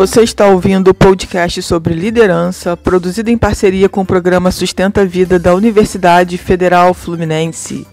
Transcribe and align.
Você 0.00 0.22
está 0.22 0.46
ouvindo 0.46 0.88
o 0.88 0.94
podcast 0.94 1.60
sobre 1.60 1.92
liderança, 1.92 2.74
produzido 2.74 3.28
em 3.28 3.36
parceria 3.36 3.86
com 3.86 4.00
o 4.00 4.06
programa 4.06 4.50
Sustenta 4.50 5.02
a 5.02 5.04
Vida 5.04 5.38
da 5.38 5.54
Universidade 5.54 6.38
Federal 6.38 6.94
Fluminense. 6.94 7.86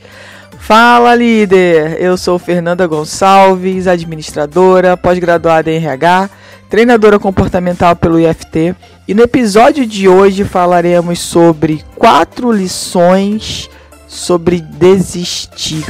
Fala, 0.57 1.13
líder! 1.13 2.01
Eu 2.01 2.15
sou 2.15 2.39
Fernanda 2.39 2.87
Gonçalves, 2.87 3.87
administradora, 3.87 4.95
pós-graduada 4.95 5.69
em 5.69 5.75
RH, 5.75 6.29
treinadora 6.69 7.19
comportamental 7.19 7.93
pelo 7.93 8.17
IFT, 8.17 8.73
e 9.05 9.13
no 9.13 9.23
episódio 9.23 9.85
de 9.85 10.07
hoje 10.07 10.45
falaremos 10.45 11.19
sobre 11.19 11.83
quatro 11.97 12.53
lições 12.53 13.69
sobre 14.07 14.61
desistir. 14.61 15.83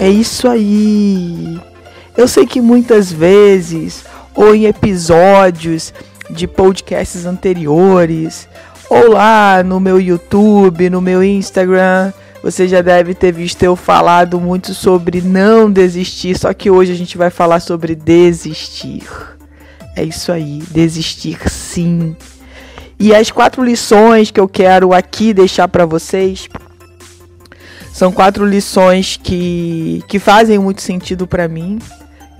É 0.00 0.08
isso 0.08 0.46
aí! 0.46 1.58
Eu 2.16 2.28
sei 2.28 2.46
que 2.46 2.60
muitas 2.60 3.10
vezes, 3.10 4.04
ou 4.34 4.54
em 4.54 4.66
episódios 4.66 5.92
de 6.28 6.46
podcasts 6.46 7.24
anteriores, 7.24 8.48
ou 8.88 9.10
lá 9.10 9.62
no 9.62 9.78
meu 9.78 10.00
YouTube, 10.00 10.90
no 10.90 11.00
meu 11.00 11.22
Instagram, 11.22 12.12
você 12.42 12.66
já 12.66 12.80
deve 12.80 13.14
ter 13.14 13.32
visto 13.32 13.62
eu 13.62 13.76
falado 13.76 14.40
muito 14.40 14.74
sobre 14.74 15.20
não 15.20 15.70
desistir, 15.70 16.38
só 16.38 16.52
que 16.52 16.70
hoje 16.70 16.92
a 16.92 16.96
gente 16.96 17.18
vai 17.18 17.30
falar 17.30 17.60
sobre 17.60 17.94
desistir. 17.94 19.02
É 19.94 20.02
isso 20.02 20.32
aí, 20.32 20.62
desistir 20.70 21.38
sim. 21.48 22.16
E 22.98 23.14
as 23.14 23.30
quatro 23.30 23.62
lições 23.64 24.30
que 24.30 24.40
eu 24.40 24.48
quero 24.48 24.92
aqui 24.92 25.32
deixar 25.32 25.68
para 25.68 25.86
vocês 25.86 26.48
são 27.92 28.12
quatro 28.12 28.44
lições 28.44 29.18
que, 29.22 30.02
que 30.08 30.18
fazem 30.18 30.58
muito 30.58 30.82
sentido 30.82 31.26
para 31.26 31.48
mim 31.48 31.78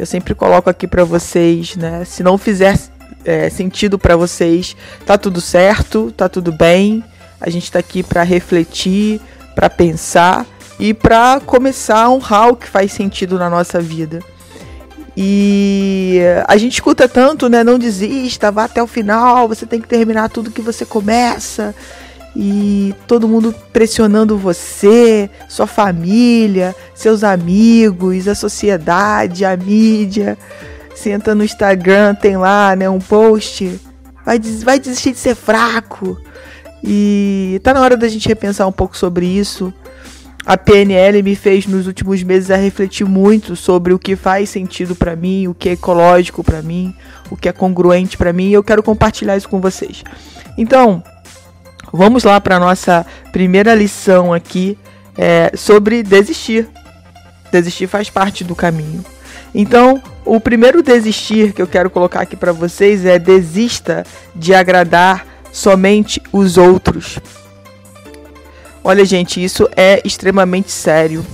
eu 0.00 0.06
sempre 0.06 0.34
coloco 0.34 0.70
aqui 0.70 0.86
para 0.86 1.04
vocês, 1.04 1.76
né? 1.76 2.06
Se 2.06 2.22
não 2.22 2.38
fizer 2.38 2.74
é, 3.22 3.50
sentido 3.50 3.98
para 3.98 4.16
vocês, 4.16 4.74
tá 5.04 5.18
tudo 5.18 5.42
certo, 5.42 6.10
tá 6.16 6.26
tudo 6.26 6.50
bem. 6.50 7.04
A 7.38 7.50
gente 7.50 7.64
está 7.64 7.80
aqui 7.80 8.02
para 8.02 8.22
refletir, 8.22 9.20
para 9.54 9.68
pensar 9.68 10.46
e 10.78 10.94
para 10.94 11.38
começar 11.44 12.04
a 12.04 12.10
honrar 12.10 12.48
o 12.48 12.56
que 12.56 12.66
faz 12.66 12.92
sentido 12.92 13.38
na 13.38 13.50
nossa 13.50 13.78
vida. 13.78 14.20
E 15.14 16.18
a 16.48 16.56
gente 16.56 16.72
escuta 16.72 17.06
tanto, 17.06 17.50
né? 17.50 17.62
Não 17.62 17.78
desista, 17.78 18.50
vá 18.50 18.64
até 18.64 18.82
o 18.82 18.86
final, 18.86 19.46
você 19.46 19.66
tem 19.66 19.82
que 19.82 19.88
terminar 19.88 20.30
tudo 20.30 20.50
que 20.50 20.62
você 20.62 20.86
começa 20.86 21.74
e 22.34 22.94
todo 23.06 23.28
mundo 23.28 23.54
pressionando 23.72 24.38
você, 24.38 25.28
sua 25.48 25.66
família, 25.66 26.74
seus 26.94 27.24
amigos, 27.24 28.28
a 28.28 28.34
sociedade, 28.34 29.44
a 29.44 29.56
mídia. 29.56 30.38
Entra 31.06 31.34
no 31.34 31.42
Instagram, 31.42 32.14
tem 32.14 32.36
lá, 32.36 32.76
né, 32.76 32.88
um 32.88 32.98
post, 32.98 33.80
vai, 34.24 34.38
des 34.38 34.62
vai 34.62 34.78
desistir 34.78 35.12
de 35.12 35.18
ser 35.18 35.34
fraco. 35.34 36.20
E 36.84 37.58
tá 37.62 37.72
na 37.72 37.80
hora 37.80 37.96
da 37.96 38.06
gente 38.06 38.28
repensar 38.28 38.66
um 38.66 38.72
pouco 38.72 38.96
sobre 38.96 39.24
isso. 39.24 39.72
A 40.44 40.56
PNL 40.56 41.22
me 41.22 41.34
fez 41.34 41.66
nos 41.66 41.86
últimos 41.86 42.22
meses 42.22 42.50
a 42.50 42.56
refletir 42.56 43.06
muito 43.06 43.56
sobre 43.56 43.92
o 43.92 43.98
que 43.98 44.14
faz 44.14 44.50
sentido 44.50 44.94
para 44.94 45.16
mim, 45.16 45.48
o 45.48 45.54
que 45.54 45.68
é 45.68 45.72
ecológico 45.72 46.44
para 46.44 46.62
mim, 46.62 46.94
o 47.30 47.36
que 47.36 47.48
é 47.48 47.52
congruente 47.52 48.16
para 48.16 48.32
mim, 48.32 48.48
e 48.48 48.52
eu 48.52 48.62
quero 48.62 48.82
compartilhar 48.82 49.36
isso 49.36 49.48
com 49.48 49.60
vocês. 49.60 50.02
Então, 50.56 51.02
Vamos 51.92 52.22
lá 52.22 52.40
para 52.40 52.58
nossa 52.60 53.04
primeira 53.32 53.74
lição 53.74 54.32
aqui 54.32 54.78
é, 55.18 55.52
sobre 55.56 56.02
desistir. 56.02 56.68
Desistir 57.50 57.88
faz 57.88 58.08
parte 58.08 58.44
do 58.44 58.54
caminho. 58.54 59.04
Então, 59.52 60.00
o 60.24 60.38
primeiro 60.38 60.82
desistir 60.82 61.52
que 61.52 61.60
eu 61.60 61.66
quero 61.66 61.90
colocar 61.90 62.20
aqui 62.20 62.36
para 62.36 62.52
vocês 62.52 63.04
é 63.04 63.18
desista 63.18 64.04
de 64.34 64.54
agradar 64.54 65.26
somente 65.52 66.22
os 66.32 66.56
outros. 66.56 67.18
Olha, 68.84 69.04
gente, 69.04 69.42
isso 69.42 69.68
é 69.76 70.00
extremamente 70.04 70.70
sério. 70.70 71.26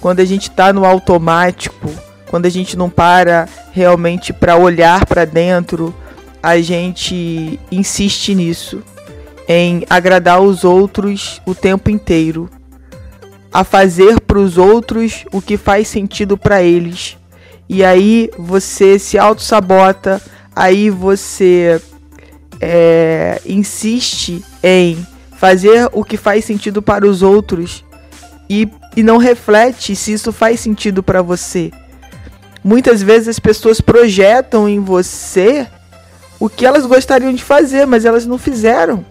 Quando 0.00 0.20
a 0.20 0.24
gente 0.26 0.50
está 0.50 0.72
no 0.72 0.84
automático, 0.84 1.90
quando 2.28 2.44
a 2.44 2.50
gente 2.50 2.76
não 2.76 2.90
para 2.90 3.48
realmente 3.72 4.32
para 4.32 4.56
olhar 4.56 5.06
para 5.06 5.24
dentro, 5.24 5.94
a 6.42 6.60
gente 6.60 7.58
insiste 7.70 8.34
nisso 8.34 8.82
em 9.48 9.84
agradar 9.88 10.40
os 10.40 10.64
outros 10.64 11.40
o 11.44 11.54
tempo 11.54 11.90
inteiro, 11.90 12.48
a 13.52 13.64
fazer 13.64 14.20
para 14.20 14.38
os 14.38 14.56
outros 14.56 15.24
o 15.32 15.42
que 15.42 15.56
faz 15.56 15.88
sentido 15.88 16.36
para 16.36 16.62
eles. 16.62 17.16
E 17.68 17.84
aí 17.84 18.30
você 18.38 18.98
se 18.98 19.18
auto-sabota, 19.18 20.20
aí 20.54 20.90
você 20.90 21.80
é, 22.60 23.40
insiste 23.46 24.44
em 24.62 25.06
fazer 25.36 25.88
o 25.92 26.04
que 26.04 26.16
faz 26.16 26.44
sentido 26.44 26.80
para 26.80 27.06
os 27.06 27.22
outros 27.22 27.84
e, 28.48 28.68
e 28.96 29.02
não 29.02 29.16
reflete 29.16 29.96
se 29.96 30.12
isso 30.12 30.32
faz 30.32 30.60
sentido 30.60 31.02
para 31.02 31.20
você. 31.22 31.72
Muitas 32.62 33.02
vezes 33.02 33.28
as 33.28 33.38
pessoas 33.38 33.80
projetam 33.80 34.68
em 34.68 34.78
você 34.78 35.66
o 36.38 36.48
que 36.48 36.64
elas 36.64 36.86
gostariam 36.86 37.32
de 37.32 37.42
fazer, 37.42 37.86
mas 37.86 38.04
elas 38.04 38.26
não 38.26 38.38
fizeram. 38.38 39.04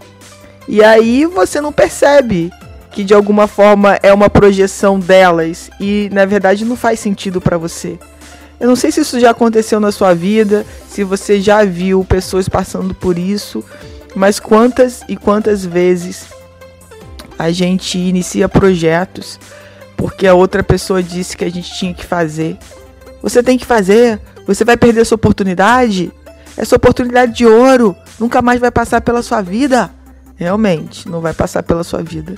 E 0.68 0.84
aí 0.84 1.26
você 1.26 1.60
não 1.60 1.72
percebe 1.72 2.52
que 2.92 3.04
de 3.04 3.14
alguma 3.14 3.48
forma 3.48 3.98
é 4.04 4.14
uma 4.14 4.30
projeção 4.30 5.00
delas 5.00 5.70
e 5.80 6.10
na 6.12 6.26
verdade 6.26 6.66
não 6.66 6.76
faz 6.76 7.00
sentido 7.00 7.40
para 7.40 7.58
você. 7.58 7.98
Eu 8.60 8.68
não 8.68 8.76
sei 8.76 8.92
se 8.92 9.02
isso 9.02 9.20
já 9.20 9.32
aconteceu 9.32 9.80
na 9.80 9.92
sua 9.92 10.14
vida, 10.14 10.66
se 10.88 11.04
você 11.04 11.42
já 11.42 11.66
viu 11.66 12.06
pessoas 12.06 12.48
passando 12.48 12.94
por 12.94 13.18
isso, 13.18 13.64
mas 14.14 14.40
quantas 14.40 15.02
e 15.08 15.16
quantas 15.16 15.66
vezes 15.66 16.26
a 17.40 17.50
gente 17.50 17.98
inicia 17.98 18.48
projetos 18.48 19.40
porque 20.02 20.26
a 20.26 20.34
outra 20.34 20.64
pessoa 20.64 21.04
disse 21.04 21.38
que 21.38 21.46
a 21.46 21.52
gente 21.52 21.72
tinha 21.76 21.94
que 21.94 22.04
fazer. 22.04 22.58
Você 23.22 23.44
tem 23.44 23.56
que 23.56 23.66
fazer, 23.68 24.20
você 24.48 24.66
vai 24.66 24.76
perder 24.76 25.06
sua 25.06 25.16
oportunidade. 25.16 26.12
Essa 26.58 26.76
oportunidade 26.76 27.34
de 27.34 27.46
ouro 27.46 27.96
nunca 28.20 28.42
mais 28.42 28.60
vai 28.60 28.72
passar 28.72 29.02
pela 29.02 29.22
sua 29.22 29.44
vida. 29.44 29.92
Realmente, 30.42 31.08
não 31.08 31.22
vai 31.22 31.36
passar 31.36 31.62
pela 31.62 31.84
sua 31.84 32.02
vida. 32.02 32.34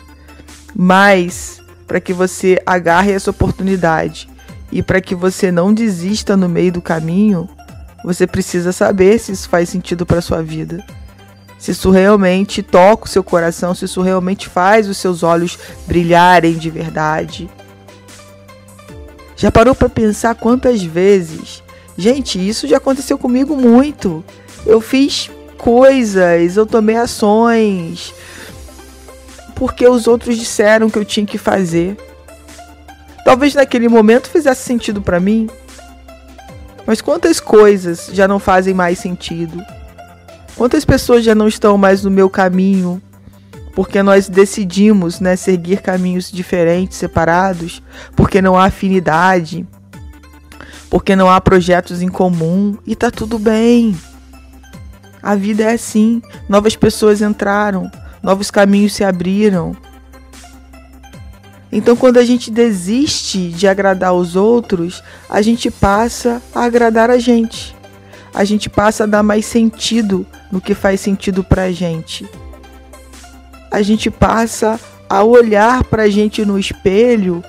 Mas 0.76 1.62
para 1.88 2.02
que 2.02 2.12
você 2.12 2.62
agarre 2.66 3.14
essa 3.14 3.32
oportunidade 3.32 4.28
e 4.70 4.84
para 4.84 5.00
que 5.00 5.16
você 5.16 5.54
não 5.54 5.74
desista 5.74 6.36
no 6.36 6.50
meio 6.50 6.70
do 6.70 6.82
caminho, 6.82 7.48
você 8.04 8.28
precisa 8.28 8.74
saber 8.74 9.18
se 9.20 9.32
isso 9.32 9.48
faz 9.48 9.70
sentido 9.70 10.06
para 10.06 10.20
sua 10.20 10.44
vida. 10.44 10.86
Se 11.58 11.72
isso 11.72 11.92
realmente 11.92 12.62
toca 12.62 13.06
o 13.06 13.08
seu 13.08 13.24
coração, 13.24 13.74
se 13.74 13.86
isso 13.86 14.02
realmente 14.02 14.50
faz 14.50 14.90
os 14.90 14.98
seus 14.98 15.24
olhos 15.24 15.58
brilharem 15.88 16.58
de 16.58 16.70
verdade. 16.70 17.50
Já 19.38 19.50
parou 19.50 19.74
para 19.74 19.88
pensar 19.88 20.36
quantas 20.36 20.84
vezes? 20.84 21.64
Gente, 21.98 22.38
isso 22.38 22.68
já 22.68 22.76
aconteceu 22.76 23.18
comigo 23.18 23.56
muito. 23.56 24.26
Eu 24.66 24.82
fiz 24.82 25.32
coisas, 25.64 26.58
eu 26.58 26.66
tomei 26.66 26.98
ações 26.98 28.14
porque 29.56 29.88
os 29.88 30.08
outros 30.08 30.38
disseram 30.38 30.90
que 30.90 31.00
eu 31.00 31.06
tinha 31.06 31.26
que 31.26 31.38
fazer. 31.38 31.96
Talvez 33.24 33.56
naquele 33.56 33.88
momento 33.88 34.30
fizesse 34.30 34.62
sentido 34.62 35.02
para 35.02 35.22
mim, 35.22 35.50
mas 36.86 37.00
quantas 37.00 37.40
coisas 37.40 38.10
já 38.12 38.28
não 38.28 38.40
fazem 38.40 38.74
mais 38.74 39.00
sentido? 39.00 39.58
Quantas 40.58 40.84
pessoas 40.84 41.24
já 41.24 41.34
não 41.34 41.48
estão 41.48 41.78
mais 41.78 42.04
no 42.04 42.12
meu 42.12 42.30
caminho 42.30 43.02
porque 43.74 44.04
nós 44.04 44.28
decidimos, 44.28 45.22
né, 45.22 45.38
seguir 45.38 45.82
caminhos 45.82 46.30
diferentes, 46.30 46.98
separados, 46.98 47.82
porque 48.18 48.42
não 48.42 48.58
há 48.58 48.66
afinidade, 48.66 49.66
porque 50.90 51.16
não 51.16 51.30
há 51.30 51.40
projetos 51.40 52.02
em 52.02 52.10
comum 52.10 52.78
e 52.86 52.98
tá 52.98 53.10
tudo 53.10 53.40
bem. 53.40 53.96
A 55.24 55.36
vida 55.36 55.64
é 55.64 55.74
assim. 55.74 56.22
Novas 56.50 56.76
pessoas 56.76 57.22
entraram, 57.22 57.90
novos 58.22 58.52
caminhos 58.52 58.94
se 58.94 59.06
abriram. 59.06 59.74
Então, 61.72 61.96
quando 61.96 62.18
a 62.18 62.26
gente 62.26 62.52
desiste 62.52 63.48
de 63.50 63.68
agradar 63.68 64.14
os 64.14 64.36
outros, 64.36 65.02
a 65.30 65.42
gente 65.42 65.72
passa 65.72 66.42
a 66.54 66.66
agradar 66.66 67.10
a 67.10 67.18
gente. 67.18 67.74
A 68.34 68.44
gente 68.44 68.70
passa 68.70 69.06
a 69.06 69.08
dar 69.08 69.24
mais 69.24 69.46
sentido 69.46 70.28
no 70.52 70.60
que 70.60 70.76
faz 70.76 71.00
sentido 71.00 71.44
pra 71.44 71.72
gente. 71.72 72.28
A 73.72 73.82
gente 73.82 74.12
passa 74.12 74.80
a 75.10 75.24
olhar 75.24 75.84
pra 75.86 76.10
gente 76.10 76.44
no 76.46 76.60
espelho 76.60 77.44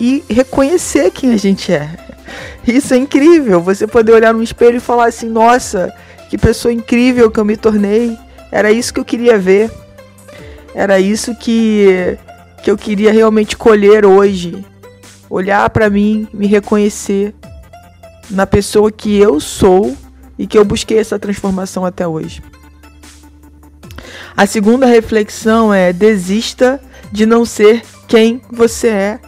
e 0.00 0.24
reconhecer 0.28 1.10
quem 1.10 1.32
a 1.32 1.36
gente 1.36 1.72
é. 1.72 1.90
Isso 2.66 2.94
é 2.94 2.96
incrível. 2.96 3.60
Você 3.60 3.86
poder 3.86 4.12
olhar 4.12 4.34
no 4.34 4.42
espelho 4.42 4.76
e 4.76 4.80
falar 4.80 5.08
assim: 5.08 5.28
nossa, 5.28 5.92
que 6.28 6.36
pessoa 6.38 6.72
incrível 6.72 7.30
que 7.30 7.40
eu 7.40 7.44
me 7.44 7.56
tornei. 7.56 8.16
Era 8.50 8.70
isso 8.70 8.92
que 8.92 9.00
eu 9.00 9.04
queria 9.04 9.38
ver. 9.38 9.70
Era 10.74 11.00
isso 11.00 11.34
que, 11.34 12.16
que 12.62 12.70
eu 12.70 12.76
queria 12.76 13.12
realmente 13.12 13.56
colher 13.56 14.04
hoje. 14.04 14.64
Olhar 15.28 15.68
para 15.70 15.90
mim, 15.90 16.28
me 16.32 16.46
reconhecer. 16.46 17.34
na 18.30 18.46
pessoa 18.46 18.92
que 18.92 19.16
eu 19.16 19.40
sou 19.40 19.96
e 20.38 20.46
que 20.46 20.58
eu 20.58 20.64
busquei 20.64 20.98
essa 20.98 21.18
transformação 21.18 21.84
até 21.84 22.06
hoje. 22.06 22.42
A 24.36 24.46
segunda 24.46 24.86
reflexão 24.86 25.72
é: 25.72 25.92
desista 25.92 26.80
de 27.10 27.26
não 27.26 27.44
ser 27.44 27.82
quem 28.06 28.40
você 28.50 28.88
é. 28.88 29.20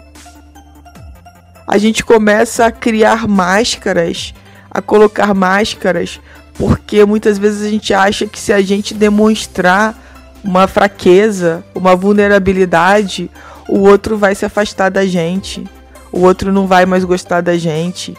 A 1.66 1.78
gente 1.78 2.04
começa 2.04 2.66
a 2.66 2.72
criar 2.72 3.26
máscaras, 3.26 4.34
a 4.70 4.82
colocar 4.82 5.32
máscaras, 5.34 6.20
porque 6.60 7.06
muitas 7.06 7.38
vezes 7.38 7.66
a 7.66 7.70
gente 7.70 7.94
acha 7.94 8.26
que 8.26 8.38
se 8.38 8.52
a 8.52 8.60
gente 8.60 8.92
demonstrar 8.92 9.98
uma 10.44 10.68
fraqueza, 10.68 11.64
uma 11.74 11.96
vulnerabilidade, 11.96 13.30
o 13.66 13.78
outro 13.78 14.18
vai 14.18 14.34
se 14.34 14.44
afastar 14.44 14.90
da 14.90 15.06
gente, 15.06 15.64
o 16.12 16.20
outro 16.20 16.52
não 16.52 16.66
vai 16.66 16.84
mais 16.84 17.02
gostar 17.02 17.40
da 17.40 17.56
gente. 17.56 18.14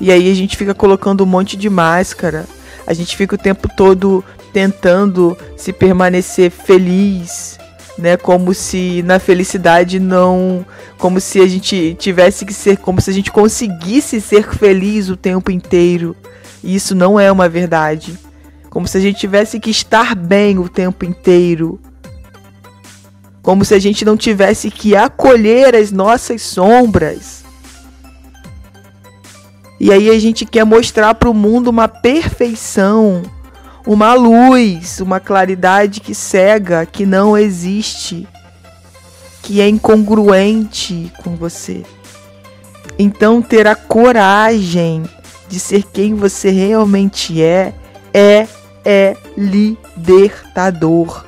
E 0.00 0.10
aí 0.10 0.32
a 0.32 0.34
gente 0.34 0.56
fica 0.56 0.72
colocando 0.72 1.22
um 1.22 1.26
monte 1.26 1.58
de 1.58 1.68
máscara, 1.68 2.46
a 2.86 2.94
gente 2.94 3.14
fica 3.18 3.34
o 3.34 3.38
tempo 3.38 3.68
todo 3.76 4.24
tentando 4.50 5.36
se 5.58 5.74
permanecer 5.74 6.50
feliz, 6.50 7.58
né? 7.98 8.16
Como 8.16 8.54
se 8.54 9.02
na 9.02 9.18
felicidade 9.18 10.00
não, 10.00 10.64
como 10.96 11.20
se 11.20 11.38
a 11.42 11.46
gente 11.46 11.94
tivesse 11.98 12.46
que 12.46 12.54
ser, 12.54 12.78
como 12.78 12.98
se 13.02 13.10
a 13.10 13.12
gente 13.12 13.30
conseguisse 13.30 14.22
ser 14.22 14.48
feliz 14.54 15.10
o 15.10 15.18
tempo 15.18 15.50
inteiro. 15.50 16.16
E 16.64 16.74
isso 16.74 16.94
não 16.94 17.20
é 17.20 17.30
uma 17.30 17.46
verdade. 17.46 18.18
Como 18.70 18.88
se 18.88 18.96
a 18.96 19.00
gente 19.00 19.20
tivesse 19.20 19.60
que 19.60 19.70
estar 19.70 20.16
bem 20.16 20.58
o 20.58 20.66
tempo 20.66 21.04
inteiro. 21.04 21.78
Como 23.42 23.66
se 23.66 23.74
a 23.74 23.78
gente 23.78 24.02
não 24.02 24.16
tivesse 24.16 24.70
que 24.70 24.96
acolher 24.96 25.76
as 25.76 25.92
nossas 25.92 26.40
sombras. 26.40 27.44
E 29.78 29.92
aí 29.92 30.08
a 30.08 30.18
gente 30.18 30.46
quer 30.46 30.64
mostrar 30.64 31.14
para 31.14 31.28
o 31.28 31.34
mundo 31.34 31.68
uma 31.68 31.86
perfeição, 31.86 33.20
uma 33.86 34.14
luz, 34.14 35.00
uma 35.00 35.20
claridade 35.20 36.00
que 36.00 36.14
cega, 36.14 36.86
que 36.86 37.04
não 37.04 37.36
existe, 37.36 38.26
que 39.42 39.60
é 39.60 39.68
incongruente 39.68 41.12
com 41.22 41.36
você. 41.36 41.82
Então, 42.98 43.42
ter 43.42 43.66
a 43.66 43.74
coragem 43.74 45.02
de 45.54 45.60
ser 45.60 45.84
quem 45.84 46.14
você 46.14 46.50
realmente 46.50 47.40
é 47.40 47.72
é 48.12 48.48
é 48.84 49.16
libertador. 49.36 51.24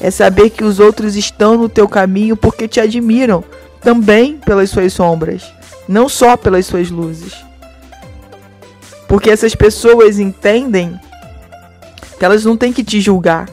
É 0.00 0.10
saber 0.10 0.48
que 0.48 0.64
os 0.64 0.80
outros 0.80 1.14
estão 1.14 1.58
no 1.58 1.68
teu 1.68 1.86
caminho 1.86 2.34
porque 2.38 2.66
te 2.66 2.80
admiram, 2.80 3.44
também 3.82 4.38
pelas 4.38 4.70
suas 4.70 4.94
sombras, 4.94 5.44
não 5.86 6.08
só 6.08 6.38
pelas 6.38 6.64
suas 6.64 6.90
luzes. 6.90 7.34
Porque 9.06 9.28
essas 9.30 9.54
pessoas 9.54 10.18
entendem 10.18 10.98
que 12.18 12.24
elas 12.24 12.46
não 12.46 12.56
têm 12.56 12.72
que 12.72 12.82
te 12.82 12.98
julgar. 12.98 13.46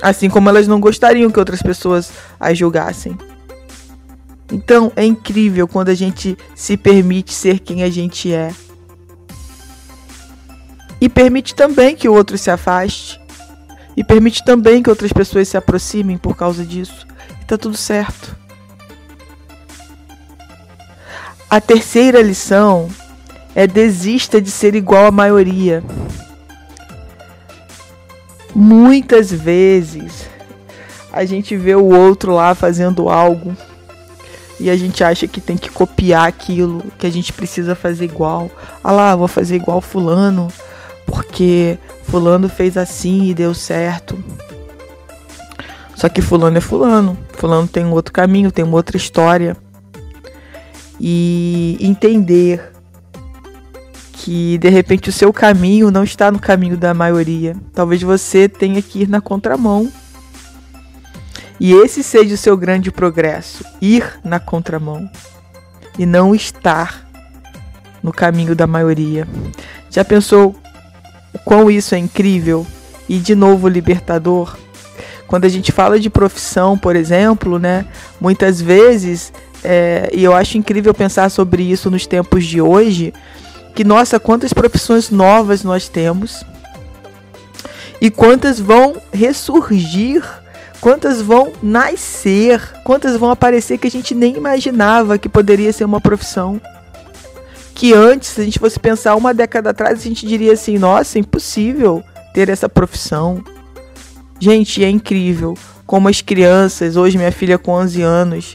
Assim 0.00 0.30
como 0.30 0.48
elas 0.48 0.68
não 0.68 0.78
gostariam 0.80 1.28
que 1.30 1.40
outras 1.40 1.60
pessoas 1.60 2.12
as 2.38 2.56
julgassem. 2.56 3.18
Então 4.54 4.92
é 4.94 5.04
incrível 5.04 5.66
quando 5.66 5.88
a 5.88 5.94
gente 5.94 6.38
se 6.54 6.76
permite 6.76 7.34
ser 7.34 7.58
quem 7.58 7.82
a 7.82 7.90
gente 7.90 8.32
é. 8.32 8.54
E 11.00 11.08
permite 11.08 11.56
também 11.56 11.96
que 11.96 12.08
o 12.08 12.14
outro 12.14 12.38
se 12.38 12.52
afaste. 12.52 13.20
E 13.96 14.04
permite 14.04 14.44
também 14.44 14.80
que 14.80 14.88
outras 14.88 15.12
pessoas 15.12 15.48
se 15.48 15.56
aproximem 15.56 16.16
por 16.16 16.36
causa 16.36 16.64
disso. 16.64 17.04
E 17.42 17.44
tá 17.46 17.58
tudo 17.58 17.76
certo. 17.76 18.36
A 21.50 21.60
terceira 21.60 22.22
lição 22.22 22.88
é 23.56 23.66
desista 23.66 24.40
de 24.40 24.52
ser 24.52 24.76
igual 24.76 25.06
à 25.06 25.10
maioria. 25.10 25.82
Muitas 28.54 29.32
vezes 29.32 30.28
a 31.12 31.24
gente 31.24 31.56
vê 31.56 31.74
o 31.74 31.86
outro 31.86 32.34
lá 32.34 32.54
fazendo 32.54 33.08
algo 33.08 33.56
e 34.60 34.70
a 34.70 34.76
gente 34.76 35.02
acha 35.02 35.26
que 35.26 35.40
tem 35.40 35.56
que 35.56 35.68
copiar 35.68 36.28
aquilo, 36.28 36.82
que 36.98 37.06
a 37.06 37.10
gente 37.10 37.32
precisa 37.32 37.74
fazer 37.74 38.04
igual. 38.04 38.50
Ah 38.82 38.92
lá, 38.92 39.16
vou 39.16 39.28
fazer 39.28 39.56
igual 39.56 39.80
fulano, 39.80 40.48
porque 41.06 41.78
fulano 42.04 42.48
fez 42.48 42.76
assim 42.76 43.24
e 43.24 43.34
deu 43.34 43.54
certo. 43.54 44.16
Só 45.96 46.08
que 46.08 46.20
fulano 46.20 46.58
é 46.58 46.60
fulano, 46.60 47.16
fulano 47.32 47.68
tem 47.68 47.84
um 47.84 47.92
outro 47.92 48.12
caminho, 48.12 48.52
tem 48.52 48.64
uma 48.64 48.76
outra 48.76 48.96
história. 48.96 49.56
E 51.00 51.76
entender 51.80 52.72
que 54.12 54.56
de 54.58 54.68
repente 54.68 55.08
o 55.08 55.12
seu 55.12 55.32
caminho 55.32 55.90
não 55.90 56.04
está 56.04 56.30
no 56.30 56.38
caminho 56.38 56.76
da 56.76 56.94
maioria. 56.94 57.56
Talvez 57.72 58.00
você 58.02 58.48
tenha 58.48 58.80
que 58.80 59.02
ir 59.02 59.08
na 59.08 59.20
contramão. 59.20 59.90
E 61.58 61.72
esse 61.72 62.02
seja 62.02 62.34
o 62.34 62.38
seu 62.38 62.56
grande 62.56 62.90
progresso, 62.90 63.64
ir 63.80 64.18
na 64.24 64.40
contramão 64.40 65.08
e 65.98 66.04
não 66.04 66.34
estar 66.34 67.06
no 68.02 68.12
caminho 68.12 68.54
da 68.54 68.66
maioria. 68.66 69.26
Já 69.90 70.04
pensou 70.04 70.54
o 71.32 71.38
quão 71.38 71.70
isso 71.70 71.94
é 71.94 71.98
incrível 71.98 72.66
e 73.08 73.18
de 73.18 73.34
novo 73.34 73.68
libertador? 73.68 74.56
Quando 75.26 75.44
a 75.44 75.48
gente 75.48 75.72
fala 75.72 75.98
de 75.98 76.10
profissão, 76.10 76.76
por 76.76 76.96
exemplo, 76.96 77.58
né, 77.58 77.86
muitas 78.20 78.60
vezes, 78.60 79.32
é, 79.62 80.10
e 80.12 80.22
eu 80.22 80.34
acho 80.34 80.58
incrível 80.58 80.92
pensar 80.92 81.30
sobre 81.30 81.62
isso 81.62 81.90
nos 81.90 82.06
tempos 82.06 82.44
de 82.44 82.60
hoje, 82.60 83.12
que 83.74 83.82
nossa, 83.82 84.20
quantas 84.20 84.52
profissões 84.52 85.10
novas 85.10 85.64
nós 85.64 85.88
temos 85.88 86.44
e 88.00 88.10
quantas 88.10 88.60
vão 88.60 88.96
ressurgir, 89.12 90.22
quantas 90.84 91.22
vão 91.22 91.50
nascer, 91.62 92.60
quantas 92.84 93.16
vão 93.16 93.30
aparecer 93.30 93.78
que 93.78 93.86
a 93.86 93.90
gente 93.90 94.14
nem 94.14 94.36
imaginava 94.36 95.16
que 95.16 95.30
poderia 95.30 95.72
ser 95.72 95.84
uma 95.84 95.98
profissão. 95.98 96.60
Que 97.74 97.94
antes, 97.94 98.28
se 98.28 98.40
a 98.42 98.44
gente 98.44 98.58
fosse 98.58 98.78
pensar 98.78 99.16
uma 99.16 99.32
década 99.32 99.70
atrás, 99.70 99.98
a 99.98 100.02
gente 100.02 100.26
diria 100.26 100.52
assim: 100.52 100.76
nossa, 100.76 101.18
impossível 101.18 102.04
ter 102.34 102.50
essa 102.50 102.68
profissão. 102.68 103.42
Gente, 104.38 104.84
é 104.84 104.90
incrível 104.90 105.56
como 105.86 106.06
as 106.06 106.20
crianças, 106.20 106.96
hoje 106.96 107.16
minha 107.16 107.32
filha 107.32 107.56
com 107.56 107.72
11 107.72 108.02
anos, 108.02 108.54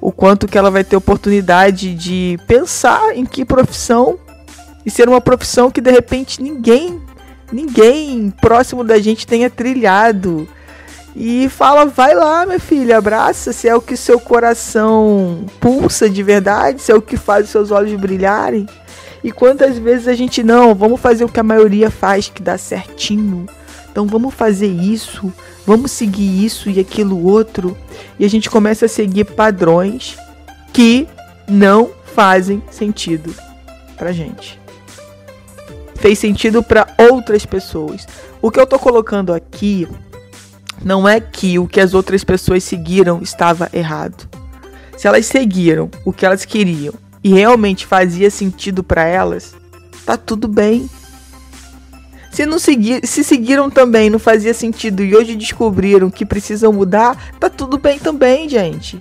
o 0.00 0.10
quanto 0.10 0.48
que 0.48 0.56
ela 0.56 0.70
vai 0.70 0.82
ter 0.82 0.96
oportunidade 0.96 1.94
de 1.94 2.38
pensar 2.46 3.14
em 3.14 3.26
que 3.26 3.44
profissão 3.44 4.18
e 4.84 4.90
ser 4.90 5.10
uma 5.10 5.20
profissão 5.20 5.70
que 5.70 5.82
de 5.82 5.90
repente 5.90 6.42
ninguém, 6.42 7.02
ninguém 7.52 8.32
próximo 8.40 8.82
da 8.82 8.98
gente 8.98 9.26
tenha 9.26 9.50
trilhado. 9.50 10.48
E 11.18 11.48
fala, 11.48 11.86
vai 11.86 12.14
lá, 12.14 12.44
minha 12.44 12.60
filha, 12.60 12.98
abraça, 12.98 13.50
se 13.50 13.66
é 13.66 13.74
o 13.74 13.80
que 13.80 13.96
seu 13.96 14.20
coração 14.20 15.46
pulsa 15.58 16.10
de 16.10 16.22
verdade, 16.22 16.82
se 16.82 16.92
é 16.92 16.94
o 16.94 17.00
que 17.00 17.16
faz 17.16 17.46
os 17.46 17.50
seus 17.50 17.70
olhos 17.70 17.98
brilharem. 17.98 18.66
E 19.24 19.32
quantas 19.32 19.78
vezes 19.78 20.08
a 20.08 20.14
gente 20.14 20.42
não, 20.42 20.74
vamos 20.74 21.00
fazer 21.00 21.24
o 21.24 21.28
que 21.28 21.40
a 21.40 21.42
maioria 21.42 21.90
faz, 21.90 22.28
que 22.28 22.42
dá 22.42 22.58
certinho. 22.58 23.46
Então 23.90 24.06
vamos 24.06 24.34
fazer 24.34 24.66
isso, 24.66 25.32
vamos 25.66 25.90
seguir 25.90 26.44
isso 26.44 26.68
e 26.68 26.78
aquilo 26.78 27.26
outro. 27.26 27.74
E 28.18 28.24
a 28.26 28.28
gente 28.28 28.50
começa 28.50 28.84
a 28.84 28.88
seguir 28.88 29.24
padrões 29.24 30.18
que 30.70 31.08
não 31.48 31.92
fazem 32.14 32.62
sentido 32.70 33.34
pra 33.96 34.12
gente 34.12 34.60
fez 35.96 36.18
sentido 36.18 36.62
para 36.62 36.86
outras 36.98 37.44
pessoas. 37.44 38.06
O 38.40 38.50
que 38.50 38.60
eu 38.60 38.66
tô 38.66 38.78
colocando 38.78 39.32
aqui 39.32 39.88
não 40.84 41.08
é 41.08 41.20
que 41.20 41.58
o 41.58 41.66
que 41.66 41.80
as 41.80 41.94
outras 41.94 42.22
pessoas 42.24 42.64
seguiram 42.64 43.20
estava 43.22 43.68
errado. 43.72 44.28
Se 44.96 45.06
elas 45.06 45.26
seguiram 45.26 45.90
o 46.04 46.12
que 46.12 46.24
elas 46.24 46.44
queriam 46.44 46.94
e 47.22 47.32
realmente 47.32 47.86
fazia 47.86 48.30
sentido 48.30 48.82
para 48.82 49.04
elas, 49.04 49.54
tá 50.04 50.16
tudo 50.16 50.48
bem. 50.48 50.88
Se 52.30 52.44
não 52.44 52.58
seguir, 52.58 53.06
se 53.06 53.24
seguiram 53.24 53.70
também 53.70 54.10
não 54.10 54.18
fazia 54.18 54.52
sentido 54.52 55.02
e 55.02 55.16
hoje 55.16 55.34
descobriram 55.34 56.10
que 56.10 56.26
precisam 56.26 56.72
mudar, 56.72 57.32
tá 57.40 57.48
tudo 57.48 57.78
bem 57.78 57.98
também, 57.98 58.48
gente. 58.48 59.00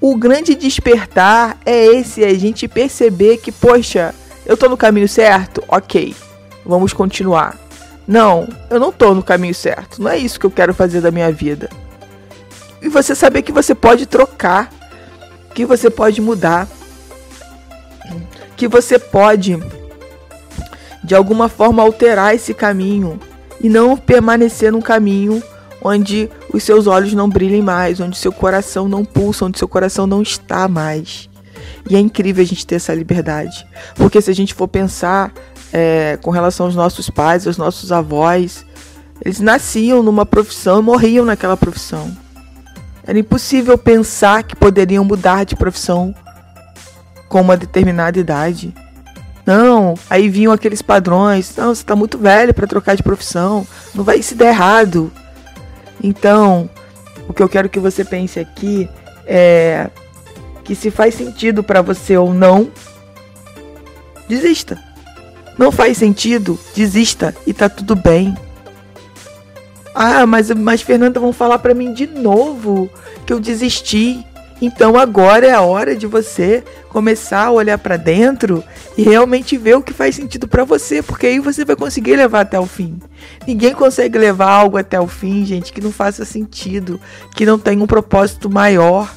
O 0.00 0.16
grande 0.16 0.54
despertar 0.54 1.58
é 1.64 1.86
esse, 1.86 2.22
é 2.22 2.28
a 2.28 2.38
gente 2.38 2.68
perceber 2.68 3.38
que, 3.38 3.50
poxa, 3.50 4.14
eu 4.44 4.56
tô 4.56 4.68
no 4.68 4.76
caminho 4.76 5.08
certo? 5.08 5.64
Ok, 5.66 6.14
vamos 6.64 6.92
continuar. 6.92 7.63
Não, 8.06 8.46
eu 8.70 8.78
não 8.78 8.92
tô 8.92 9.14
no 9.14 9.22
caminho 9.22 9.54
certo. 9.54 10.02
Não 10.02 10.10
é 10.10 10.18
isso 10.18 10.38
que 10.38 10.46
eu 10.46 10.50
quero 10.50 10.74
fazer 10.74 11.00
da 11.00 11.10
minha 11.10 11.32
vida. 11.32 11.70
E 12.82 12.88
você 12.88 13.14
saber 13.14 13.42
que 13.42 13.52
você 13.52 13.74
pode 13.74 14.06
trocar, 14.06 14.70
que 15.54 15.64
você 15.64 15.88
pode 15.88 16.20
mudar, 16.20 16.68
que 18.56 18.68
você 18.68 18.98
pode 18.98 19.58
de 21.02 21.14
alguma 21.14 21.48
forma 21.48 21.82
alterar 21.82 22.34
esse 22.34 22.54
caminho 22.54 23.18
e 23.60 23.68
não 23.68 23.96
permanecer 23.96 24.72
num 24.72 24.80
caminho 24.80 25.42
onde 25.82 26.30
os 26.52 26.62
seus 26.62 26.86
olhos 26.86 27.12
não 27.12 27.28
brilhem 27.28 27.62
mais, 27.62 28.00
onde 28.00 28.16
seu 28.16 28.32
coração 28.32 28.88
não 28.88 29.04
pulsa, 29.04 29.44
onde 29.44 29.58
seu 29.58 29.68
coração 29.68 30.06
não 30.06 30.22
está 30.22 30.66
mais. 30.66 31.28
E 31.88 31.94
é 31.94 31.98
incrível 31.98 32.42
a 32.42 32.46
gente 32.46 32.66
ter 32.66 32.76
essa 32.76 32.94
liberdade. 32.94 33.66
Porque 33.94 34.20
se 34.20 34.30
a 34.30 34.34
gente 34.34 34.54
for 34.54 34.66
pensar 34.66 35.32
é, 35.74 36.16
com 36.22 36.30
relação 36.30 36.66
aos 36.66 36.76
nossos 36.76 37.10
pais, 37.10 37.48
aos 37.48 37.58
nossos 37.58 37.90
avós, 37.90 38.64
eles 39.24 39.40
nasciam 39.40 40.04
numa 40.04 40.24
profissão 40.24 40.78
e 40.78 40.82
morriam 40.82 41.24
naquela 41.24 41.56
profissão. 41.56 42.16
Era 43.04 43.18
impossível 43.18 43.76
pensar 43.76 44.44
que 44.44 44.54
poderiam 44.54 45.04
mudar 45.04 45.42
de 45.44 45.56
profissão 45.56 46.14
com 47.28 47.40
uma 47.40 47.56
determinada 47.56 48.16
idade. 48.20 48.72
Não, 49.44 49.94
aí 50.08 50.28
vinham 50.28 50.52
aqueles 50.52 50.80
padrões. 50.80 51.54
Não, 51.56 51.74
você 51.74 51.82
está 51.82 51.96
muito 51.96 52.16
velho 52.18 52.54
para 52.54 52.68
trocar 52.68 52.94
de 52.94 53.02
profissão. 53.02 53.66
Não 53.94 54.04
vai 54.04 54.22
se 54.22 54.36
der 54.36 54.50
errado. 54.50 55.12
Então, 56.00 56.70
o 57.28 57.34
que 57.34 57.42
eu 57.42 57.48
quero 57.48 57.68
que 57.68 57.80
você 57.80 58.04
pense 58.04 58.38
aqui 58.38 58.88
é 59.26 59.90
que 60.62 60.74
se 60.76 60.90
faz 60.90 61.14
sentido 61.14 61.64
para 61.64 61.82
você 61.82 62.16
ou 62.16 62.32
não, 62.32 62.70
desista. 64.28 64.93
Não 65.56 65.70
faz 65.70 65.98
sentido, 65.98 66.58
desista 66.74 67.34
e 67.46 67.52
tá 67.52 67.68
tudo 67.68 67.94
bem. 67.94 68.34
Ah, 69.94 70.26
mas, 70.26 70.50
mas 70.50 70.82
Fernanda, 70.82 71.20
vão 71.20 71.32
falar 71.32 71.58
para 71.60 71.74
mim 71.74 71.92
de 71.92 72.06
novo 72.06 72.90
que 73.24 73.32
eu 73.32 73.38
desisti. 73.38 74.24
Então 74.60 74.96
agora 74.96 75.46
é 75.46 75.52
a 75.52 75.60
hora 75.60 75.94
de 75.94 76.06
você 76.06 76.64
começar 76.88 77.46
a 77.46 77.50
olhar 77.50 77.76
para 77.76 77.96
dentro 77.96 78.62
e 78.96 79.02
realmente 79.02 79.56
ver 79.56 79.76
o 79.76 79.82
que 79.82 79.92
faz 79.92 80.14
sentido 80.14 80.46
para 80.46 80.64
você, 80.64 81.02
porque 81.02 81.26
aí 81.26 81.38
você 81.38 81.64
vai 81.64 81.76
conseguir 81.76 82.16
levar 82.16 82.40
até 82.40 82.58
o 82.58 82.66
fim. 82.66 82.98
Ninguém 83.46 83.74
consegue 83.74 84.16
levar 84.16 84.50
algo 84.50 84.76
até 84.76 84.98
o 84.98 85.06
fim, 85.06 85.44
gente, 85.44 85.72
que 85.72 85.80
não 85.80 85.92
faça 85.92 86.24
sentido, 86.24 87.00
que 87.34 87.44
não 87.44 87.58
tenha 87.58 87.82
um 87.82 87.86
propósito 87.86 88.48
maior. 88.48 89.12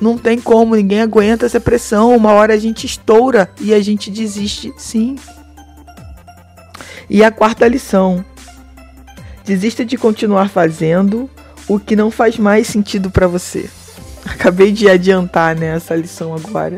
Não 0.00 0.16
tem 0.16 0.40
como, 0.40 0.74
ninguém 0.74 1.02
aguenta 1.02 1.46
essa 1.46 1.60
pressão. 1.60 2.16
Uma 2.16 2.32
hora 2.32 2.54
a 2.54 2.58
gente 2.58 2.86
estoura 2.86 3.50
e 3.60 3.74
a 3.74 3.80
gente 3.80 4.10
desiste, 4.10 4.72
sim. 4.78 5.16
E 7.08 7.22
a 7.22 7.30
quarta 7.30 7.68
lição: 7.68 8.24
desista 9.44 9.84
de 9.84 9.96
continuar 9.96 10.48
fazendo 10.48 11.28
o 11.68 11.78
que 11.78 11.94
não 11.94 12.10
faz 12.10 12.38
mais 12.38 12.66
sentido 12.66 13.10
para 13.10 13.26
você. 13.26 13.68
Acabei 14.24 14.72
de 14.72 14.88
adiantar 14.88 15.54
né, 15.56 15.78
lição 15.96 16.34
agora. 16.34 16.76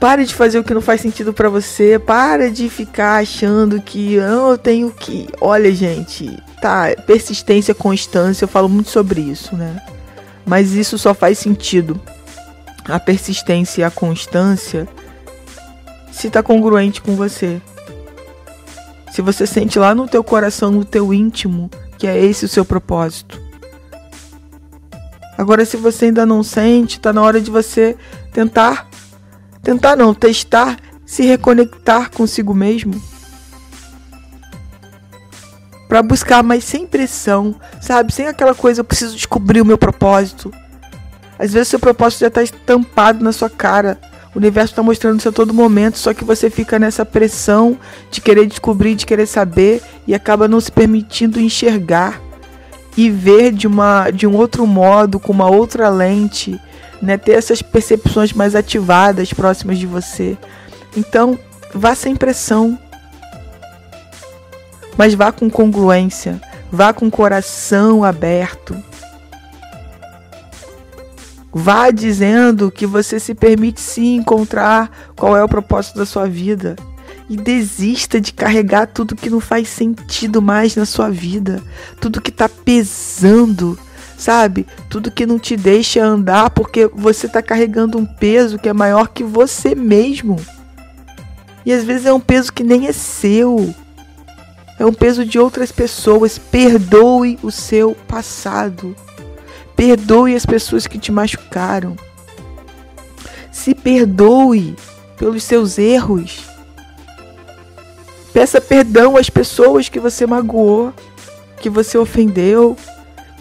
Pare 0.00 0.24
de 0.24 0.34
fazer 0.34 0.58
o 0.58 0.64
que 0.64 0.72
não 0.72 0.80
faz 0.80 1.02
sentido 1.02 1.32
para 1.32 1.50
você. 1.50 1.98
Para 1.98 2.50
de 2.50 2.70
ficar 2.70 3.20
achando 3.20 3.82
que 3.82 4.18
oh, 4.18 4.52
eu 4.52 4.58
tenho 4.58 4.90
que. 4.90 5.28
Olha, 5.40 5.70
gente, 5.72 6.42
tá. 6.60 6.86
Persistência, 7.06 7.74
constância, 7.74 8.44
eu 8.44 8.48
falo 8.48 8.68
muito 8.68 8.88
sobre 8.88 9.20
isso, 9.20 9.54
né? 9.54 9.76
Mas 10.44 10.72
isso 10.72 10.98
só 10.98 11.14
faz 11.14 11.38
sentido. 11.38 12.00
A 12.88 12.98
persistência 12.98 13.82
e 13.82 13.84
a 13.84 13.90
constância 13.90 14.88
se 16.10 16.28
tá 16.28 16.42
congruente 16.42 17.00
com 17.00 17.14
você. 17.14 17.60
Se 19.12 19.22
você 19.22 19.46
sente 19.46 19.78
lá 19.78 19.94
no 19.94 20.08
teu 20.08 20.22
coração, 20.22 20.70
no 20.70 20.84
teu 20.84 21.12
íntimo, 21.12 21.70
que 21.98 22.06
é 22.06 22.18
esse 22.18 22.44
o 22.44 22.48
seu 22.48 22.64
propósito. 22.64 23.40
Agora, 25.36 25.64
se 25.64 25.76
você 25.76 26.06
ainda 26.06 26.26
não 26.26 26.42
sente, 26.42 26.98
está 26.98 27.12
na 27.12 27.22
hora 27.22 27.40
de 27.40 27.50
você 27.50 27.96
tentar, 28.32 28.88
tentar 29.62 29.96
não, 29.96 30.12
testar, 30.12 30.78
se 31.06 31.22
reconectar 31.22 32.10
consigo 32.10 32.54
mesmo. 32.54 33.00
Para 35.90 36.04
buscar, 36.04 36.44
mas 36.44 36.62
sem 36.62 36.86
pressão, 36.86 37.52
sabe? 37.80 38.14
Sem 38.14 38.28
aquela 38.28 38.54
coisa, 38.54 38.78
eu 38.78 38.84
preciso 38.84 39.16
descobrir 39.16 39.60
o 39.60 39.64
meu 39.64 39.76
propósito. 39.76 40.54
Às 41.36 41.52
vezes, 41.52 41.66
seu 41.66 41.80
propósito 41.80 42.20
já 42.20 42.28
está 42.28 42.44
estampado 42.44 43.24
na 43.24 43.32
sua 43.32 43.50
cara. 43.50 43.98
O 44.32 44.38
universo 44.38 44.70
está 44.70 44.84
mostrando 44.84 45.18
isso 45.18 45.28
a 45.28 45.32
todo 45.32 45.52
momento, 45.52 45.98
só 45.98 46.14
que 46.14 46.22
você 46.22 46.48
fica 46.48 46.78
nessa 46.78 47.04
pressão 47.04 47.76
de 48.08 48.20
querer 48.20 48.46
descobrir, 48.46 48.94
de 48.94 49.04
querer 49.04 49.26
saber 49.26 49.82
e 50.06 50.14
acaba 50.14 50.46
não 50.46 50.60
se 50.60 50.70
permitindo 50.70 51.40
enxergar 51.40 52.20
e 52.96 53.10
ver 53.10 53.50
de, 53.50 53.66
uma, 53.66 54.10
de 54.10 54.28
um 54.28 54.36
outro 54.36 54.64
modo, 54.68 55.18
com 55.18 55.32
uma 55.32 55.50
outra 55.50 55.88
lente, 55.88 56.56
né? 57.02 57.16
ter 57.16 57.32
essas 57.32 57.62
percepções 57.62 58.32
mais 58.32 58.54
ativadas 58.54 59.32
próximas 59.32 59.76
de 59.76 59.88
você. 59.88 60.38
Então, 60.96 61.36
vá 61.74 61.96
sem 61.96 62.14
pressão, 62.14 62.78
mas 65.00 65.14
vá 65.14 65.32
com 65.32 65.48
congruência, 65.48 66.38
vá 66.70 66.92
com 66.92 67.10
coração 67.10 68.04
aberto. 68.04 68.76
Vá 71.50 71.90
dizendo 71.90 72.70
que 72.70 72.84
você 72.84 73.18
se 73.18 73.34
permite 73.34 73.80
sim 73.80 74.16
encontrar 74.16 74.90
qual 75.16 75.34
é 75.34 75.42
o 75.42 75.48
propósito 75.48 75.96
da 75.96 76.04
sua 76.04 76.26
vida 76.26 76.76
e 77.30 77.34
desista 77.34 78.20
de 78.20 78.30
carregar 78.30 78.88
tudo 78.88 79.16
que 79.16 79.30
não 79.30 79.40
faz 79.40 79.70
sentido 79.70 80.42
mais 80.42 80.76
na 80.76 80.84
sua 80.84 81.08
vida, 81.08 81.62
tudo 81.98 82.20
que 82.20 82.30
tá 82.30 82.46
pesando, 82.46 83.78
sabe? 84.18 84.66
Tudo 84.90 85.10
que 85.10 85.24
não 85.24 85.38
te 85.38 85.56
deixa 85.56 86.04
andar 86.04 86.50
porque 86.50 86.86
você 86.88 87.26
tá 87.26 87.40
carregando 87.40 87.96
um 87.96 88.04
peso 88.04 88.58
que 88.58 88.68
é 88.68 88.74
maior 88.74 89.08
que 89.08 89.24
você 89.24 89.74
mesmo. 89.74 90.36
E 91.64 91.72
às 91.72 91.84
vezes 91.84 92.04
é 92.04 92.12
um 92.12 92.20
peso 92.20 92.52
que 92.52 92.62
nem 92.62 92.86
é 92.86 92.92
seu. 92.92 93.74
É 94.80 94.86
um 94.86 94.94
peso 94.94 95.26
de 95.26 95.38
outras 95.38 95.70
pessoas. 95.70 96.38
Perdoe 96.38 97.38
o 97.42 97.50
seu 97.50 97.94
passado. 98.08 98.96
Perdoe 99.76 100.34
as 100.34 100.46
pessoas 100.46 100.86
que 100.86 100.98
te 100.98 101.12
machucaram. 101.12 101.94
Se 103.52 103.74
perdoe 103.74 104.74
pelos 105.18 105.44
seus 105.44 105.76
erros. 105.76 106.46
Peça 108.32 108.58
perdão 108.58 109.18
às 109.18 109.28
pessoas 109.28 109.90
que 109.90 110.00
você 110.00 110.26
magoou, 110.26 110.94
que 111.58 111.68
você 111.68 111.98
ofendeu, 111.98 112.74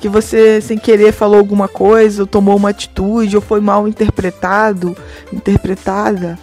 que 0.02 0.10
você 0.10 0.60
sem 0.60 0.78
querer 0.78 1.14
falou 1.14 1.38
alguma 1.38 1.70
coisa, 1.70 2.24
ou 2.24 2.28
tomou 2.28 2.58
uma 2.58 2.72
atitude, 2.72 3.38
ou 3.38 3.42
foi 3.42 3.62
mal 3.62 3.88
interpretado, 3.88 4.94
interpretada. 5.32 6.38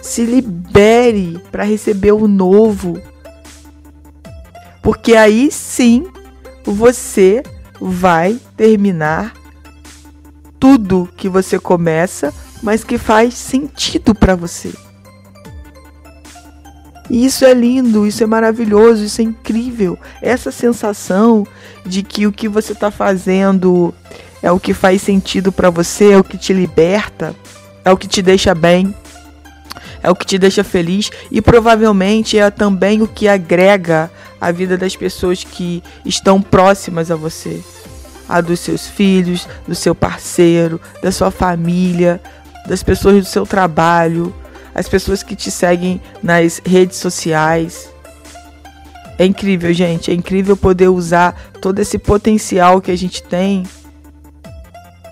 Se 0.00 0.24
libere 0.24 1.40
para 1.52 1.62
receber 1.62 2.10
o 2.10 2.26
novo. 2.26 3.00
Porque 4.82 5.14
aí 5.14 5.50
sim 5.50 6.06
você 6.64 7.42
vai 7.80 8.38
terminar 8.56 9.32
tudo 10.58 11.08
que 11.16 11.28
você 11.28 11.58
começa, 11.58 12.32
mas 12.62 12.84
que 12.84 12.98
faz 12.98 13.34
sentido 13.34 14.14
para 14.14 14.36
você. 14.36 14.72
E 17.10 17.24
isso 17.24 17.44
é 17.44 17.52
lindo, 17.52 18.06
isso 18.06 18.22
é 18.22 18.26
maravilhoso, 18.26 19.04
isso 19.04 19.20
é 19.20 19.24
incrível. 19.24 19.98
Essa 20.20 20.50
sensação 20.50 21.46
de 21.84 22.02
que 22.02 22.26
o 22.26 22.32
que 22.32 22.48
você 22.48 22.72
está 22.72 22.90
fazendo 22.90 23.92
é 24.42 24.50
o 24.50 24.60
que 24.60 24.72
faz 24.72 25.02
sentido 25.02 25.52
para 25.52 25.68
você, 25.68 26.12
é 26.12 26.18
o 26.18 26.24
que 26.24 26.38
te 26.38 26.52
liberta, 26.52 27.34
é 27.84 27.92
o 27.92 27.96
que 27.96 28.08
te 28.08 28.22
deixa 28.22 28.54
bem, 28.54 28.94
é 30.02 30.10
o 30.10 30.16
que 30.16 30.24
te 30.26 30.38
deixa 30.38 30.64
feliz 30.64 31.10
e 31.30 31.40
provavelmente 31.40 32.38
é 32.38 32.50
também 32.50 33.02
o 33.02 33.08
que 33.08 33.28
agrega 33.28 34.10
a 34.42 34.50
vida 34.50 34.76
das 34.76 34.96
pessoas 34.96 35.44
que 35.44 35.80
estão 36.04 36.42
próximas 36.42 37.12
a 37.12 37.14
você. 37.14 37.62
A 38.28 38.40
dos 38.40 38.58
seus 38.58 38.88
filhos, 38.88 39.46
do 39.68 39.74
seu 39.74 39.94
parceiro, 39.94 40.80
da 41.00 41.12
sua 41.12 41.30
família, 41.30 42.20
das 42.66 42.82
pessoas 42.82 43.22
do 43.22 43.24
seu 43.24 43.46
trabalho, 43.46 44.34
as 44.74 44.88
pessoas 44.88 45.22
que 45.22 45.36
te 45.36 45.48
seguem 45.48 46.00
nas 46.20 46.60
redes 46.66 46.96
sociais. 46.96 47.88
É 49.16 49.24
incrível, 49.24 49.72
gente. 49.72 50.10
É 50.10 50.14
incrível 50.14 50.56
poder 50.56 50.88
usar 50.88 51.40
todo 51.60 51.78
esse 51.78 51.96
potencial 51.96 52.80
que 52.80 52.90
a 52.90 52.98
gente 52.98 53.22
tem 53.22 53.62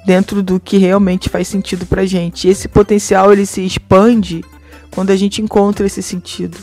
dentro 0.04 0.42
do 0.42 0.58
que 0.58 0.76
realmente 0.76 1.28
faz 1.28 1.46
sentido 1.46 1.86
pra 1.86 2.04
gente. 2.04 2.48
E 2.48 2.50
esse 2.50 2.66
potencial 2.66 3.32
ele 3.32 3.46
se 3.46 3.64
expande 3.64 4.44
quando 4.90 5.10
a 5.10 5.16
gente 5.16 5.40
encontra 5.40 5.86
esse 5.86 6.02
sentido. 6.02 6.58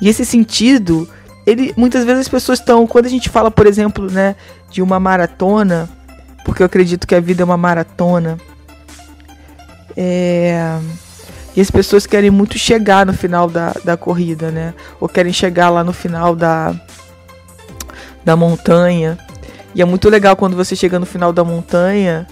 E 0.00 0.08
esse 0.08 0.24
sentido, 0.24 1.08
ele 1.46 1.72
muitas 1.76 2.04
vezes 2.04 2.22
as 2.22 2.28
pessoas 2.28 2.58
estão, 2.58 2.86
quando 2.86 3.06
a 3.06 3.10
gente 3.10 3.28
fala, 3.28 3.50
por 3.50 3.66
exemplo, 3.66 4.10
né, 4.10 4.36
de 4.70 4.82
uma 4.82 5.00
maratona, 5.00 5.88
porque 6.44 6.62
eu 6.62 6.66
acredito 6.66 7.06
que 7.06 7.14
a 7.14 7.20
vida 7.20 7.42
é 7.42 7.44
uma 7.44 7.56
maratona, 7.56 8.38
é, 9.96 10.78
e 11.56 11.60
as 11.60 11.70
pessoas 11.70 12.06
querem 12.06 12.30
muito 12.30 12.58
chegar 12.58 13.06
no 13.06 13.14
final 13.14 13.48
da, 13.48 13.74
da 13.82 13.96
corrida, 13.96 14.50
né? 14.50 14.74
Ou 15.00 15.08
querem 15.08 15.32
chegar 15.32 15.70
lá 15.70 15.82
no 15.82 15.92
final 15.92 16.36
da, 16.36 16.74
da 18.22 18.36
montanha. 18.36 19.18
E 19.74 19.80
é 19.80 19.84
muito 19.86 20.10
legal 20.10 20.36
quando 20.36 20.54
você 20.54 20.76
chega 20.76 20.98
no 20.98 21.06
final 21.06 21.32
da 21.32 21.42
montanha, 21.42 22.26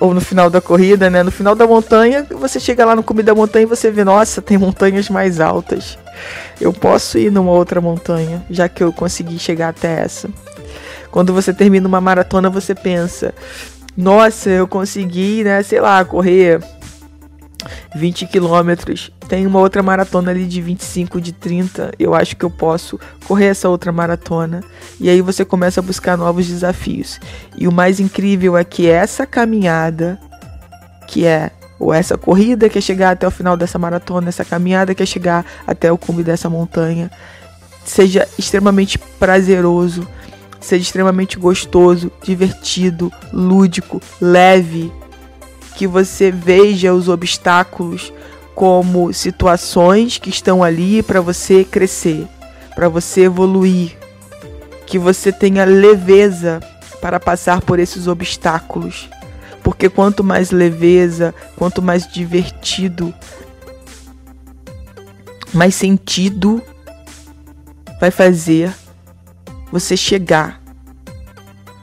ou 0.00 0.12
no 0.12 0.20
final 0.20 0.50
da 0.50 0.60
corrida, 0.60 1.08
né? 1.08 1.22
No 1.22 1.30
final 1.30 1.54
da 1.54 1.66
montanha, 1.66 2.26
você 2.30 2.58
chega 2.58 2.84
lá 2.84 2.96
no 2.96 3.02
cume 3.02 3.22
da 3.22 3.34
montanha 3.34 3.62
e 3.62 3.66
você 3.66 3.90
vê, 3.90 4.04
nossa, 4.04 4.42
tem 4.42 4.58
montanhas 4.58 5.08
mais 5.08 5.40
altas. 5.40 5.98
Eu 6.60 6.72
posso 6.72 7.18
ir 7.18 7.30
numa 7.30 7.52
outra 7.52 7.80
montanha, 7.80 8.44
já 8.50 8.68
que 8.68 8.82
eu 8.82 8.92
consegui 8.92 9.38
chegar 9.38 9.68
até 9.68 10.02
essa. 10.02 10.28
Quando 11.10 11.32
você 11.32 11.52
termina 11.52 11.86
uma 11.86 12.00
maratona, 12.00 12.50
você 12.50 12.74
pensa, 12.74 13.32
nossa, 13.96 14.50
eu 14.50 14.66
consegui, 14.66 15.44
né, 15.44 15.62
sei 15.62 15.80
lá, 15.80 16.04
correr 16.04 16.60
20 17.94 18.26
quilômetros. 18.26 19.10
Tem 19.28 19.46
uma 19.46 19.58
outra 19.58 19.82
maratona 19.82 20.30
ali 20.30 20.46
de 20.46 20.60
25, 20.60 21.20
de 21.20 21.32
30. 21.32 21.92
Eu 21.98 22.14
acho 22.14 22.36
que 22.36 22.44
eu 22.44 22.50
posso 22.50 22.98
correr 23.26 23.46
essa 23.46 23.68
outra 23.68 23.92
maratona. 23.92 24.62
E 25.00 25.08
aí 25.08 25.20
você 25.20 25.44
começa 25.44 25.80
a 25.80 25.82
buscar 25.82 26.16
novos 26.16 26.46
desafios. 26.46 27.18
E 27.56 27.66
o 27.66 27.72
mais 27.72 28.00
incrível 28.00 28.56
é 28.56 28.64
que 28.64 28.88
essa 28.88 29.26
caminhada, 29.26 30.18
que 31.06 31.26
é 31.26 31.50
ou 31.78 31.92
essa 31.92 32.16
corrida 32.16 32.68
que 32.68 32.78
é 32.78 32.80
chegar 32.80 33.10
até 33.10 33.26
o 33.26 33.30
final 33.30 33.56
dessa 33.56 33.78
maratona, 33.78 34.28
essa 34.28 34.44
caminhada 34.44 34.94
que 34.94 35.02
é 35.02 35.06
chegar 35.06 35.44
até 35.66 35.90
o 35.90 35.98
cume 35.98 36.22
dessa 36.22 36.48
montanha, 36.48 37.10
seja 37.84 38.26
extremamente 38.38 38.98
prazeroso, 38.98 40.06
seja 40.60 40.82
extremamente 40.82 41.38
gostoso, 41.38 42.10
divertido, 42.22 43.12
lúdico, 43.32 44.00
leve, 44.20 44.90
que 45.74 45.86
você 45.86 46.30
veja 46.30 46.94
os 46.94 47.08
obstáculos 47.08 48.12
como 48.54 49.12
situações 49.12 50.18
que 50.18 50.30
estão 50.30 50.62
ali 50.62 51.02
para 51.02 51.20
você 51.20 51.64
crescer, 51.64 52.26
para 52.74 52.88
você 52.88 53.22
evoluir, 53.22 53.96
que 54.86 54.98
você 54.98 55.32
tenha 55.32 55.64
leveza 55.64 56.60
para 57.00 57.18
passar 57.18 57.60
por 57.60 57.78
esses 57.78 58.06
obstáculos. 58.06 59.08
Porque 59.62 59.88
quanto 59.88 60.22
mais 60.22 60.50
leveza, 60.50 61.34
quanto 61.56 61.82
mais 61.82 62.06
divertido, 62.06 63.12
mais 65.52 65.74
sentido 65.74 66.62
vai 68.00 68.10
fazer 68.10 68.72
você 69.72 69.96
chegar 69.96 70.63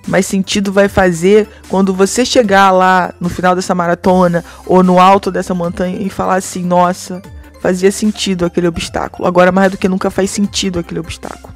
mais 0.07 0.25
sentido 0.25 0.71
vai 0.71 0.87
fazer 0.87 1.47
quando 1.69 1.93
você 1.93 2.25
chegar 2.25 2.71
lá 2.71 3.13
no 3.19 3.29
final 3.29 3.55
dessa 3.55 3.75
maratona 3.75 4.43
ou 4.65 4.83
no 4.83 4.99
alto 4.99 5.31
dessa 5.31 5.53
montanha 5.53 5.97
e 5.99 6.09
falar 6.09 6.35
assim: 6.35 6.63
nossa, 6.63 7.21
fazia 7.61 7.91
sentido 7.91 8.45
aquele 8.45 8.67
obstáculo. 8.67 9.27
Agora, 9.27 9.51
mais 9.51 9.71
do 9.71 9.77
que 9.77 9.87
nunca, 9.87 10.09
faz 10.09 10.31
sentido 10.31 10.79
aquele 10.79 10.99
obstáculo. 10.99 11.53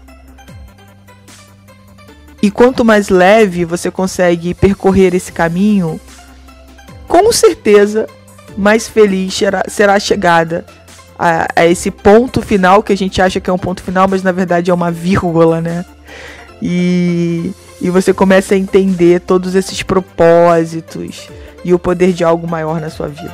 E 2.41 2.51
quanto 2.51 2.85
mais 2.85 3.09
leve 3.09 3.65
você 3.65 3.89
consegue 3.89 4.53
percorrer 4.53 5.15
esse 5.15 5.31
caminho, 5.31 5.99
com 7.07 7.31
certeza 7.31 8.07
mais 8.55 8.87
feliz 8.87 9.33
será, 9.67 9.93
a 9.93 9.99
chegada 9.99 10.65
a, 11.17 11.47
a, 11.55 11.65
esse 11.65 11.89
ponto 11.89 12.41
final 12.41 12.83
que 12.83 12.93
a 12.93 12.97
gente 12.97 13.21
acha 13.21 13.39
que 13.39 13.49
é 13.49 13.53
um 13.53 13.57
ponto 13.57 13.81
final, 13.81 14.07
mas 14.07 14.21
na 14.21 14.31
verdade 14.31 14.69
é 14.69 14.73
uma 14.73 14.91
vírgula, 14.91 15.59
né? 15.59 15.83
E 16.67 17.53
e 17.81 17.89
você 17.89 18.13
começa 18.13 18.55
a 18.55 18.57
entender 18.57 19.19
todos 19.19 19.53
esses 19.53 19.83
propósitos 19.83 21.29
e 21.63 21.73
o 21.73 21.79
poder 21.79 22.13
de 22.13 22.23
algo 22.23 22.47
maior 22.47 22.79
na 22.79 22.89
sua 22.89 23.07
vida. 23.07 23.33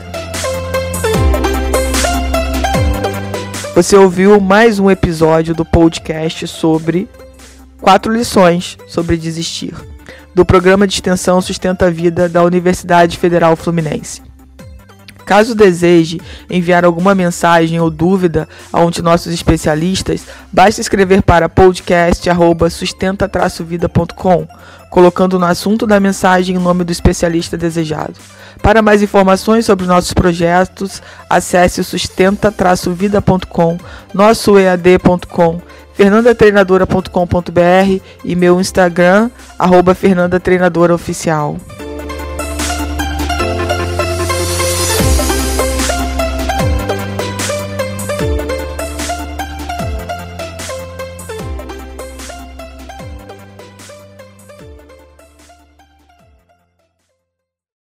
Você 3.75 3.95
ouviu 3.95 4.39
mais 4.41 4.79
um 4.79 4.91
episódio 4.91 5.55
do 5.55 5.63
podcast 5.63 6.47
sobre 6.47 7.07
quatro 7.79 8.11
lições 8.11 8.77
sobre 8.87 9.15
desistir, 9.15 9.73
do 10.35 10.45
programa 10.45 10.85
de 10.85 10.95
extensão 10.95 11.41
Sustenta 11.41 11.85
a 11.85 11.89
Vida 11.89 12.27
da 12.27 12.43
Universidade 12.43 13.17
Federal 13.17 13.55
Fluminense. 13.55 14.21
Caso 15.25 15.55
deseje 15.55 16.21
enviar 16.49 16.85
alguma 16.85 17.15
mensagem 17.15 17.79
ou 17.79 17.89
dúvida 17.89 18.47
a 18.71 18.81
um 18.81 18.89
de 18.89 19.01
nossos 19.01 19.33
especialistas, 19.33 20.25
basta 20.51 20.81
escrever 20.81 21.23
para 21.23 21.49
podcast@sustenta-vida.com, 21.49 24.47
colocando 24.89 25.39
no 25.39 25.45
assunto 25.45 25.87
da 25.87 25.99
mensagem 25.99 26.57
o 26.57 26.61
nome 26.61 26.83
do 26.83 26.91
especialista 26.91 27.57
desejado. 27.57 28.15
Para 28.61 28.81
mais 28.81 29.01
informações 29.01 29.65
sobre 29.65 29.87
nossos 29.87 30.13
projetos, 30.13 31.01
acesse 31.29 31.81
sustenta-vida.com, 31.83 33.77
nossoead.com, 34.13 35.61
fernandatreinadora.com.br 35.93 38.01
e 38.23 38.35
meu 38.35 38.61
Instagram, 38.61 39.31
arroba 39.57 39.95
Fernanda 39.95 40.39
Treinadora 40.39 40.93
Oficial. 40.93 41.57